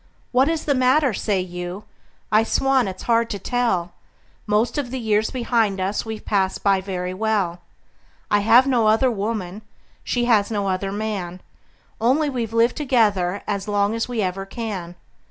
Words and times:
"What 0.31 0.49
is 0.49 0.65
the 0.65 0.73
matter?" 0.73 1.13
say 1.13 1.39
you. 1.41 1.83
I 2.31 2.41
swan 2.43 2.87
it's 2.87 3.03
hard 3.03 3.29
to 3.29 3.37
tell! 3.37 3.91
Most 4.47 4.79
of 4.79 4.89
the 4.89 4.97
years 4.99 5.29
behind 5.29 5.79
us 5.79 6.07
we've 6.07 6.25
passed 6.25 6.63
by 6.63 6.81
very 6.81 7.13
well; 7.13 7.61
I 8.31 8.39
have 8.39 8.65
no 8.65 8.87
other 8.87 9.11
woman, 9.11 9.61
she 10.03 10.25
has 10.25 10.49
no 10.49 10.69
other 10.69 10.91
man 10.91 11.39
Only 12.01 12.31
we've 12.31 12.51
lived 12.51 12.77
together 12.77 13.43
as 13.45 13.67
long 13.67 13.93
as 13.93 14.09
we 14.09 14.23
ever 14.23 14.43
can. 14.43 14.95